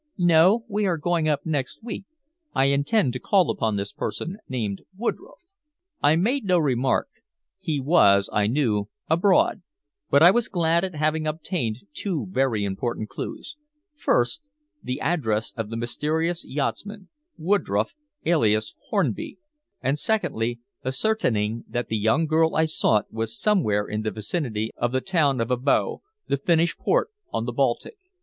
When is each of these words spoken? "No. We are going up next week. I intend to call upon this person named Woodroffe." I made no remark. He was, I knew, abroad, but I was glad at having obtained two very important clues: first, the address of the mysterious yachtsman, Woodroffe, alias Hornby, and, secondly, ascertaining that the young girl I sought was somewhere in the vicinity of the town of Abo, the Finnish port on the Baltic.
"No. 0.17 0.65
We 0.67 0.87
are 0.87 0.97
going 0.97 1.29
up 1.29 1.45
next 1.45 1.83
week. 1.83 2.05
I 2.55 2.65
intend 2.73 3.13
to 3.13 3.19
call 3.19 3.51
upon 3.51 3.75
this 3.75 3.93
person 3.93 4.39
named 4.49 4.81
Woodroffe." 4.99 5.45
I 6.01 6.15
made 6.15 6.43
no 6.43 6.57
remark. 6.57 7.07
He 7.59 7.79
was, 7.79 8.27
I 8.33 8.47
knew, 8.47 8.89
abroad, 9.11 9.61
but 10.09 10.23
I 10.23 10.31
was 10.31 10.47
glad 10.47 10.83
at 10.83 10.95
having 10.95 11.27
obtained 11.27 11.83
two 11.93 12.25
very 12.31 12.63
important 12.65 13.09
clues: 13.09 13.57
first, 13.95 14.41
the 14.81 14.99
address 14.99 15.53
of 15.55 15.69
the 15.69 15.77
mysterious 15.77 16.43
yachtsman, 16.43 17.09
Woodroffe, 17.37 17.93
alias 18.25 18.73
Hornby, 18.89 19.37
and, 19.83 19.99
secondly, 19.99 20.59
ascertaining 20.83 21.63
that 21.67 21.89
the 21.89 21.95
young 21.97 22.25
girl 22.25 22.55
I 22.55 22.65
sought 22.65 23.13
was 23.13 23.39
somewhere 23.39 23.85
in 23.85 24.01
the 24.01 24.09
vicinity 24.09 24.71
of 24.77 24.93
the 24.93 25.01
town 25.01 25.39
of 25.39 25.49
Abo, 25.51 25.99
the 26.27 26.37
Finnish 26.37 26.75
port 26.79 27.09
on 27.31 27.45
the 27.45 27.53
Baltic. 27.53 27.97